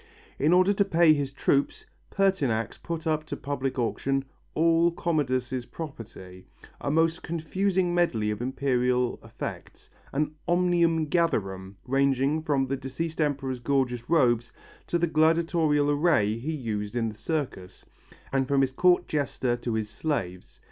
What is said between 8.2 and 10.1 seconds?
of imperial effects,